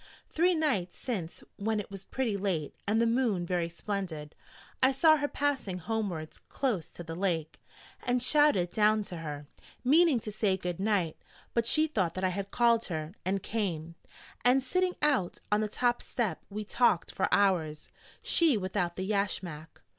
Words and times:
Three 0.31 0.55
nights 0.55 0.97
since 0.97 1.43
when 1.57 1.79
it 1.79 1.91
was 1.91 2.05
pretty 2.05 2.35
late, 2.35 2.73
and 2.87 2.99
the 2.99 3.05
moon 3.05 3.45
very 3.45 3.69
splendid, 3.69 4.33
I 4.81 4.91
saw 4.93 5.17
her 5.17 5.27
passing 5.27 5.77
homewards 5.77 6.39
close 6.49 6.87
to 6.87 7.03
the 7.03 7.13
lake, 7.15 7.61
and 8.01 8.23
shouted 8.23 8.71
down 8.71 9.03
to 9.03 9.17
her, 9.17 9.45
meaning 9.83 10.19
to 10.21 10.31
say 10.31 10.57
'Good 10.57 10.79
night'; 10.79 11.17
but 11.53 11.67
she 11.67 11.85
thought 11.85 12.15
that 12.15 12.23
I 12.23 12.29
had 12.29 12.49
called 12.49 12.85
her, 12.85 13.13
and 13.23 13.43
came: 13.43 13.93
and 14.43 14.63
sitting 14.63 14.95
out 15.03 15.37
on 15.51 15.61
the 15.61 15.67
top 15.67 16.01
step 16.01 16.43
we 16.49 16.63
talked 16.65 17.13
for 17.13 17.31
hours, 17.31 17.87
she 18.23 18.57
without 18.57 18.95
the 18.95 19.05
yashmak. 19.05 19.83